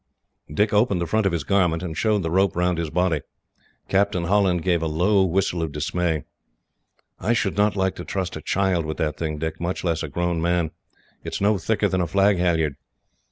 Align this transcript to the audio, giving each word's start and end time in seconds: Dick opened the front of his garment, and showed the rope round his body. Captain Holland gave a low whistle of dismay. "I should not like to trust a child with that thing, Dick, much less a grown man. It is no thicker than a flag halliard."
Dick 0.51 0.73
opened 0.73 0.99
the 0.99 1.05
front 1.05 1.27
of 1.27 1.31
his 1.31 1.43
garment, 1.43 1.83
and 1.83 1.95
showed 1.95 2.23
the 2.23 2.31
rope 2.31 2.55
round 2.55 2.79
his 2.79 2.89
body. 2.89 3.21
Captain 3.87 4.23
Holland 4.23 4.63
gave 4.63 4.81
a 4.81 4.87
low 4.87 5.23
whistle 5.23 5.61
of 5.61 5.71
dismay. 5.71 6.23
"I 7.19 7.33
should 7.33 7.55
not 7.55 7.75
like 7.75 7.93
to 7.97 8.03
trust 8.03 8.35
a 8.35 8.41
child 8.41 8.83
with 8.83 8.97
that 8.97 9.15
thing, 9.17 9.37
Dick, 9.37 9.61
much 9.61 9.83
less 9.83 10.01
a 10.01 10.07
grown 10.09 10.41
man. 10.41 10.71
It 11.23 11.35
is 11.35 11.39
no 11.41 11.59
thicker 11.59 11.87
than 11.87 12.01
a 12.01 12.07
flag 12.07 12.39
halliard." 12.39 12.77